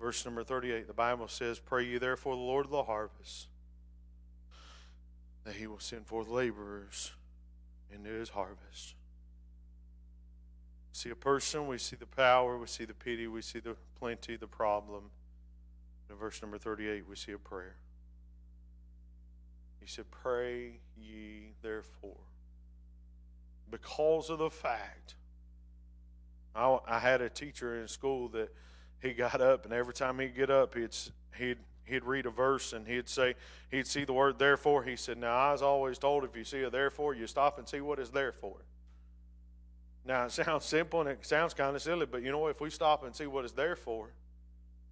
[0.00, 0.86] verse number 38.
[0.86, 3.48] The Bible says, Pray ye therefore the Lord of the harvest
[5.50, 7.10] that he will send forth laborers
[7.92, 8.94] into his harvest.
[10.92, 14.36] See a person, we see the power, we see the pity, we see the plenty,
[14.36, 15.10] the problem.
[16.08, 17.74] In verse number 38, we see a prayer.
[19.80, 22.28] He said, Pray ye therefore,
[23.72, 25.16] because of the fact
[26.54, 28.54] I, I had a teacher in school that
[29.02, 30.96] he got up, and every time he'd get up, he'd
[31.36, 31.58] he'd
[31.90, 33.34] he'd read a verse and he'd say
[33.70, 34.82] he'd see the word therefore.
[34.84, 37.68] He said, "Now I was always told if you see a therefore, you stop and
[37.68, 38.56] see what is there for."
[40.04, 42.46] Now it sounds simple and it sounds kind of silly, but you know?
[42.46, 44.10] If we stop and see what is there for,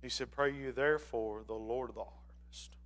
[0.03, 2.77] he said, "Pray you therefore the Lord of the harvest."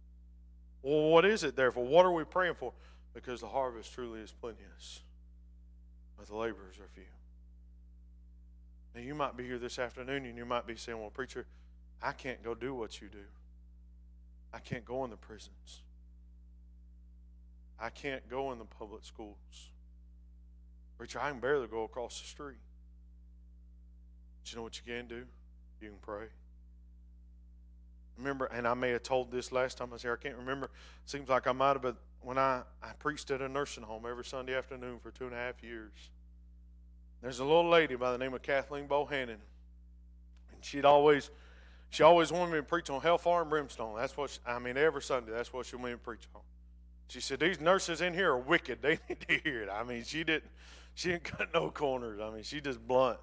[0.83, 1.85] Well, what is it therefore?
[1.85, 2.73] What are we praying for?
[3.15, 5.03] Because the harvest truly is plenteous,
[6.17, 7.05] but the laborers are few.
[8.95, 11.47] Now, you might be here this afternoon and you might be saying, Well, preacher,
[12.03, 13.25] I can't go do what you do.
[14.53, 15.83] I can't go in the prisons.
[17.81, 19.71] I can't go in the public schools.
[20.99, 22.59] Preacher, I can barely go across the street.
[24.41, 25.25] But you know what you can do?
[25.81, 26.27] You can pray.
[28.19, 30.71] Remember, and I may have told this last time I was here, I can't remember.
[31.07, 34.25] Seems like I might have, but when I, I preached at a nursing home every
[34.25, 36.11] Sunday afternoon for two and a half years.
[37.21, 39.39] There's a little lady by the name of Kathleen Bohannon,
[40.53, 41.31] and she'd always,
[41.93, 43.97] she always wanted me to preach on hellfire and brimstone.
[43.97, 44.79] That's what she, I mean.
[44.79, 46.41] Every Sunday, that's what she wanted me to preach on.
[47.09, 48.81] She said, "These nurses in here are wicked.
[48.81, 50.51] They need to hear it." I mean, she didn't,
[50.95, 52.19] she didn't cut no corners.
[52.19, 53.19] I mean, she just blunt.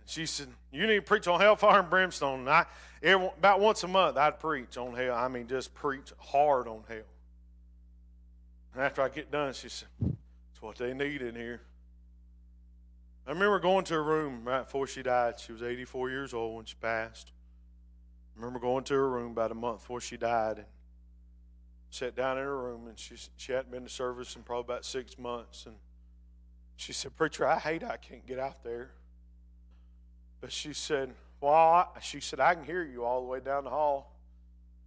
[0.00, 2.66] And she said, "You need to preach on hellfire and brimstone." And I,
[3.02, 5.14] every, about once a month, I'd preach on hell.
[5.14, 6.98] I mean, just preach hard on hell.
[8.74, 9.88] And after I get done, she said,
[10.52, 11.62] "It's what they need in here."
[13.26, 15.38] I remember going to her room right before she died.
[15.38, 17.30] She was 84 years old when she passed.
[18.34, 20.66] I remember going to her room about a month before she died and
[21.90, 24.84] sat down in her room, and she she hadn't been to service in probably about
[24.84, 25.66] six months.
[25.66, 25.76] And
[26.76, 28.90] she said, "Preacher, I hate I can't get out there."
[30.40, 33.64] But she said, "Well, I, she said I can hear you all the way down
[33.64, 34.16] the hall,"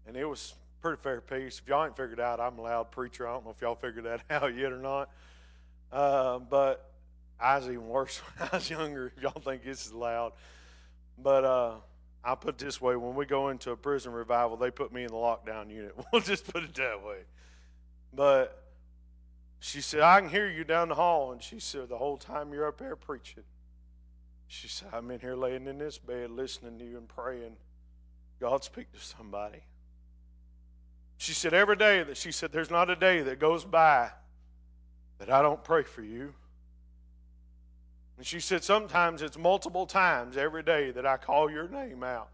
[0.06, 1.60] and it was pretty fair piece.
[1.60, 3.28] If y'all ain't figured out, I'm a loud preacher.
[3.28, 5.10] I don't know if y'all figured that out yet or not.
[5.92, 6.95] Uh, but
[7.40, 9.12] I was even worse when I was younger.
[9.16, 10.34] If y'all think this is loud,
[11.18, 11.74] but uh,
[12.24, 15.10] I'll put this way: when we go into a prison revival, they put me in
[15.10, 15.96] the lockdown unit.
[16.12, 17.20] We'll just put it that way.
[18.14, 18.64] But
[19.60, 22.54] she said, "I can hear you down the hall," and she said, "The whole time
[22.54, 23.44] you're up there preaching."
[24.48, 27.58] She said, "I'm in here laying in this bed, listening to you and praying.
[28.40, 29.64] God speak to somebody."
[31.18, 34.12] She said, "Every day that she said, there's not a day that goes by
[35.18, 36.34] that I don't pray for you."
[38.18, 42.30] And she said, Sometimes it's multiple times every day that I call your name out.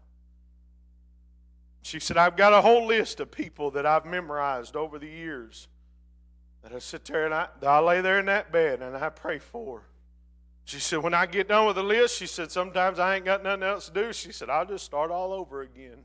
[1.82, 5.66] She said, I've got a whole list of people that I've memorized over the years
[6.62, 9.40] that I sit there and I, I lay there in that bed and I pray
[9.40, 9.82] for.
[10.64, 13.42] She said, When I get done with the list, she said, Sometimes I ain't got
[13.42, 14.12] nothing else to do.
[14.12, 16.04] She said, I'll just start all over again.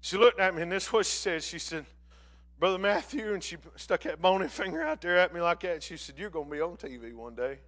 [0.00, 1.42] She looked at me and this is what she said.
[1.42, 1.84] She said,
[2.58, 5.82] Brother Matthew, and she stuck that bony finger out there at me like that.
[5.82, 7.58] She said, You're going to be on TV one day.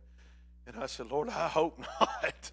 [0.66, 2.50] And I said, Lord, I hope not.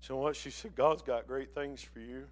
[0.00, 0.36] so what?
[0.36, 2.26] She said, God's got great things for you.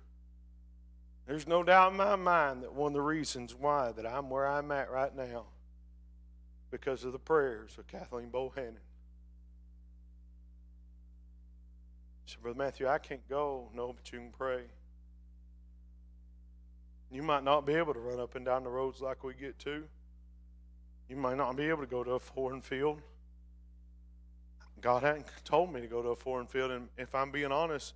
[1.26, 4.46] There's no doubt in my mind that one of the reasons why that I'm where
[4.46, 5.46] I'm at right now
[6.70, 8.76] because of the prayers of Kathleen Bohannon.
[12.26, 13.68] So, Brother Matthew, I can't go.
[13.74, 14.62] No, but you can pray.
[17.10, 19.58] You might not be able to run up and down the roads like we get
[19.60, 19.84] to.
[21.08, 23.00] You might not be able to go to a foreign field.
[24.80, 27.94] God hadn't told me to go to a foreign field, and if I'm being honest,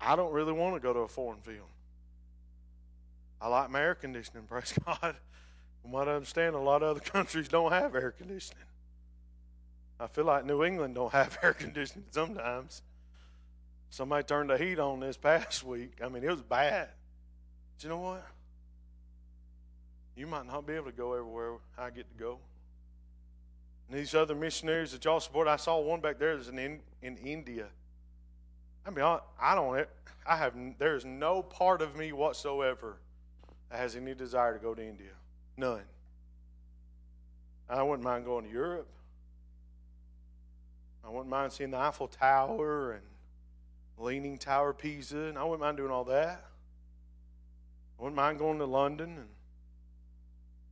[0.00, 1.68] I don't really want to go to a foreign field.
[3.40, 5.16] I like my air conditioning, praise God.
[5.82, 8.64] From what I understand, a lot of other countries don't have air conditioning.
[10.00, 12.82] I feel like New England don't have air conditioning sometimes.
[13.90, 15.92] Somebody turned the heat on this past week.
[16.04, 16.88] I mean, it was bad.
[17.80, 18.26] You know what?
[20.18, 22.40] You might not be able to go everywhere I get to go.
[23.88, 27.68] And these other missionaries that y'all support, I saw one back there in, in India.
[28.84, 29.86] I mean, I, I don't,
[30.26, 32.98] I have, there's no part of me whatsoever
[33.70, 35.12] that has any desire to go to India.
[35.56, 35.84] None.
[37.70, 38.88] I wouldn't mind going to Europe.
[41.04, 43.02] I wouldn't mind seeing the Eiffel Tower and
[43.96, 46.44] Leaning Tower Pisa, and I wouldn't mind doing all that.
[47.98, 49.28] I wouldn't mind going to London and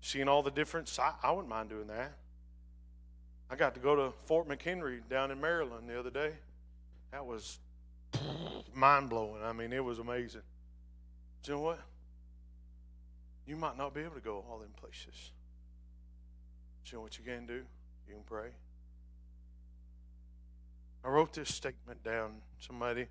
[0.00, 1.16] seeing all the different sites.
[1.22, 2.12] I wouldn't mind doing that.
[3.48, 6.32] I got to go to Fort McHenry down in Maryland the other day.
[7.12, 7.58] That was
[8.74, 9.42] mind blowing.
[9.42, 10.42] I mean, it was amazing.
[11.40, 11.80] But you know what?
[13.46, 15.30] You might not be able to go all them places.
[16.82, 17.62] But you know what you can do?
[18.08, 18.48] You can pray.
[21.04, 22.32] I wrote this statement down.
[22.58, 23.06] Somebody,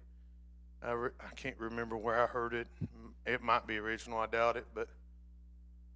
[0.83, 2.67] I, re, I can't remember where I heard it.
[3.25, 4.19] It might be original.
[4.19, 4.89] I doubt it, but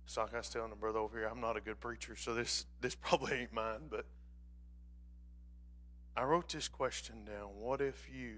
[0.10, 2.34] it's like I was telling the brother over here, I'm not a good preacher, so
[2.34, 3.82] this this probably ain't mine.
[3.92, 4.06] But
[6.18, 7.50] I wrote this question down.
[7.60, 8.38] What if you,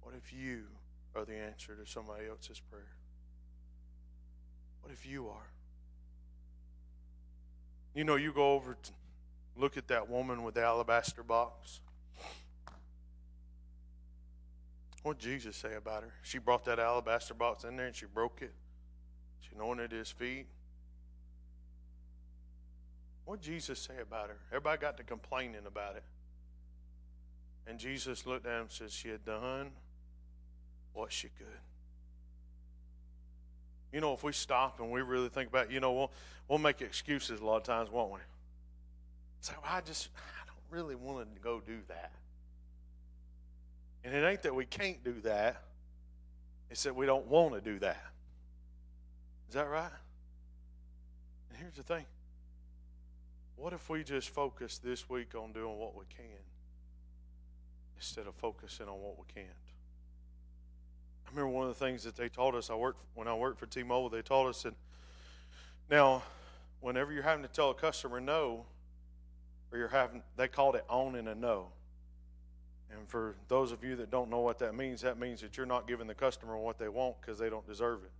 [0.00, 0.62] what if you
[1.14, 2.94] are the answer to somebody else's prayer?
[4.80, 5.50] What if you are?
[7.94, 8.92] You know, you go over to
[9.58, 11.80] look at that woman with the alabaster box.
[15.02, 16.14] What did Jesus say about her?
[16.22, 18.54] She brought that alabaster box in there and she broke it.
[19.54, 20.46] Anointed his feet.
[23.24, 24.38] What did Jesus say about her?
[24.50, 26.02] Everybody got to complaining about it.
[27.66, 29.70] And Jesus looked at him and said, She had done
[30.92, 31.46] what she could.
[33.92, 36.12] You know, if we stop and we really think about, you know, we'll,
[36.48, 38.18] we'll make excuses a lot of times, won't we?
[39.48, 42.12] Well, I just, I don't really want to go do that.
[44.04, 45.62] And it ain't that we can't do that,
[46.70, 48.02] it's that we don't want to do that.
[49.50, 49.90] Is that right?
[51.48, 52.04] And here's the thing
[53.56, 56.38] what if we just focus this week on doing what we can
[57.96, 59.48] instead of focusing on what we can't?
[61.26, 62.70] I remember one of the things that they taught us.
[62.70, 64.08] I worked when I worked for T-Mobile.
[64.08, 64.74] They taught us that
[65.90, 66.22] now,
[66.80, 68.66] whenever you're having to tell a customer no,
[69.72, 71.70] or you're having, they called it on and a no.
[72.96, 75.66] And for those of you that don't know what that means, that means that you're
[75.66, 78.12] not giving the customer what they want because they don't deserve it,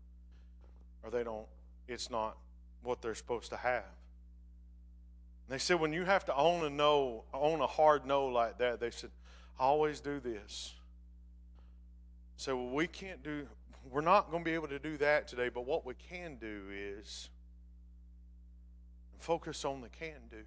[1.03, 1.47] or they don't.
[1.89, 2.37] It's not
[2.83, 3.85] what they're supposed to have.
[3.85, 8.59] And they said when you have to own a no, own a hard no like
[8.59, 9.11] that, they said,
[9.59, 10.75] always do this.
[12.37, 13.47] So well, we can't do.
[13.91, 15.49] We're not going to be able to do that today.
[15.49, 17.29] But what we can do is
[19.19, 20.45] focus on the can do.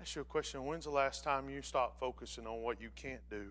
[0.00, 0.64] Ask you a question.
[0.64, 3.46] When's the last time you stopped focusing on what you can't do?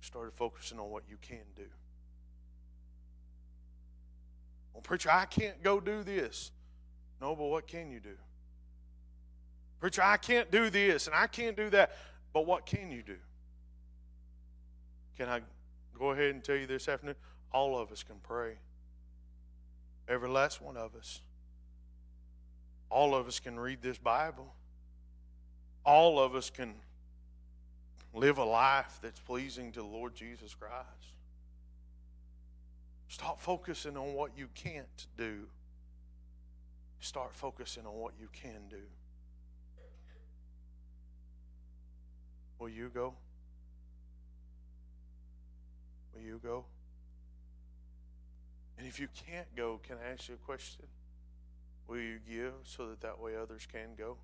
[0.00, 1.66] Started focusing on what you can do.
[4.78, 6.52] Well, preacher, I can't go do this.
[7.20, 8.14] No, but what can you do?
[9.80, 11.96] Preacher, I can't do this and I can't do that.
[12.32, 13.16] But what can you do?
[15.16, 15.40] Can I
[15.98, 17.16] go ahead and tell you this afternoon?
[17.52, 18.52] All of us can pray.
[20.08, 21.22] Every last one of us.
[22.88, 24.54] All of us can read this Bible.
[25.84, 26.76] All of us can
[28.14, 31.17] live a life that's pleasing to the Lord Jesus Christ.
[33.08, 35.46] Stop focusing on what you can't do.
[37.00, 38.82] Start focusing on what you can do.
[42.58, 43.14] Will you go?
[46.14, 46.64] Will you go?
[48.76, 50.84] And if you can't go, can I ask you a question?
[51.86, 54.16] Will you give so that that way others can go?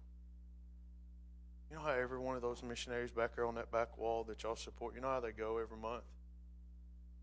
[1.70, 4.42] You know how every one of those missionaries back there on that back wall that
[4.42, 6.04] y'all support, you know how they go every month?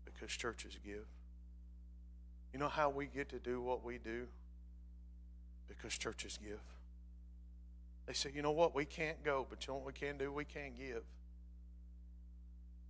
[0.04, 1.06] Because churches give.
[2.52, 4.26] You know how we get to do what we do?
[5.68, 6.60] Because churches give.
[8.06, 10.32] They say, you know what, we can't go, but you know what we can do?
[10.32, 11.02] We can give.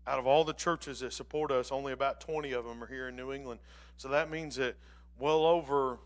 [0.06, 3.08] Out of all the churches that support us, only about 20 of them are here
[3.08, 3.60] in New England.
[3.98, 4.74] So that means that
[5.18, 5.98] well over,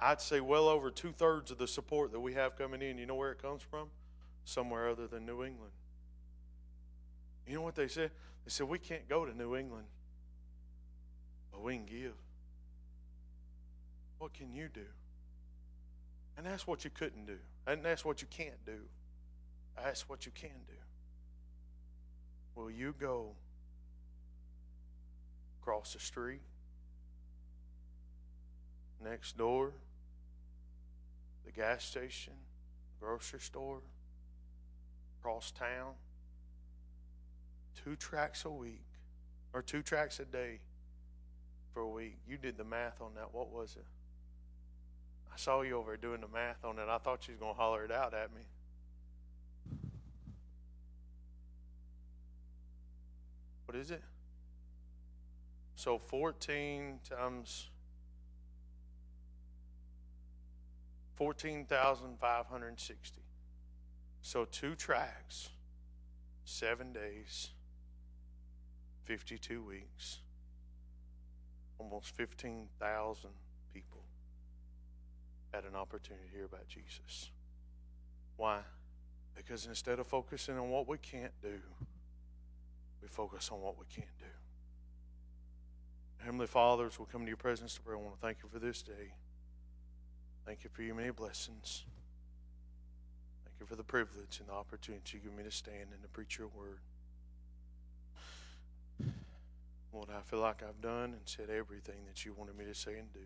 [0.00, 3.06] I'd say well over two thirds of the support that we have coming in, you
[3.06, 3.88] know where it comes from?
[4.44, 5.72] Somewhere other than New England.
[7.46, 8.10] You know what they said?
[8.44, 9.86] They said, we can't go to New England,
[11.52, 12.14] but we can give.
[14.18, 14.86] What can you do?
[16.36, 17.38] And that's what you couldn't do.
[17.66, 18.78] And that's what you can't do.
[19.76, 20.74] That's what you can do.
[22.54, 23.32] Will you go
[25.60, 26.42] across the street,
[29.02, 29.72] next door,
[31.44, 32.34] the gas station,
[33.00, 33.80] grocery store,
[35.20, 35.94] across town?
[37.84, 38.84] Two tracts a week,
[39.52, 40.60] or two tracts a day
[41.72, 42.18] for a week.
[42.28, 43.34] You did the math on that.
[43.34, 43.84] What was it?
[45.34, 46.86] I saw you over doing the math on it.
[46.88, 48.42] I thought you was going to holler it out at me.
[53.66, 54.04] What is it?
[55.74, 57.70] So 14 times
[61.16, 63.20] 14,560.
[64.22, 65.50] So two tracts,
[66.44, 67.50] seven days,
[69.04, 70.20] 52 weeks,
[71.78, 73.30] almost 15,000
[73.72, 74.04] people
[75.54, 77.30] had an opportunity to hear about Jesus.
[78.36, 78.58] Why?
[79.36, 81.60] Because instead of focusing on what we can't do,
[83.00, 84.24] we focus on what we can do.
[86.24, 88.48] Heavenly Fathers, as we come to your presence to pray, I want to thank you
[88.48, 89.12] for this day.
[90.44, 91.84] Thank you for your many blessings.
[93.44, 96.08] Thank you for the privilege and the opportunity you give me to stand and to
[96.08, 96.78] preach your word.
[99.92, 102.98] Lord, I feel like I've done and said everything that you wanted me to say
[102.98, 103.20] and do.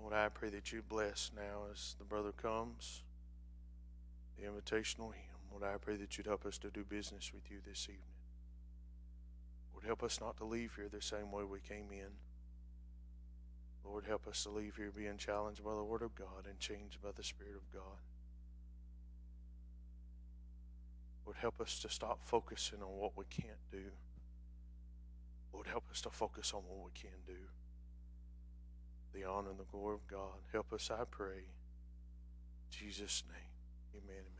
[0.00, 3.02] Lord, I pray that you bless now as the brother comes.
[4.36, 5.36] the invitational hymn.
[5.50, 8.02] Lord, I pray that you'd help us to do business with you this evening.
[9.72, 12.10] Lord, help us not to leave here the same way we came in.
[13.84, 17.00] Lord, help us to leave here being challenged by the Word of God and changed
[17.02, 17.98] by the Spirit of God.
[21.24, 23.92] Lord, help us to stop focusing on what we can't do.
[25.52, 27.40] Lord, help us to focus on what we can do.
[29.16, 30.44] The honor and the glory of God.
[30.52, 31.38] Help us, I pray.
[31.38, 34.02] In Jesus' name.
[34.04, 34.35] Amen.